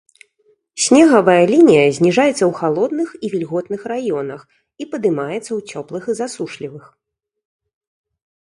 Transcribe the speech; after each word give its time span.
Снегавая 0.85 1.41
лінія 1.51 1.83
зніжаецца 1.97 2.33
ў 2.45 2.49
халодных 2.61 3.09
і 3.27 3.31
вільготных 3.33 3.81
раёнах 3.93 4.41
і 4.85 4.89
падымаецца 4.95 5.39
ў 5.57 5.83
цёплых 5.83 6.03
і 6.15 6.17
засушлівых. 6.23 6.85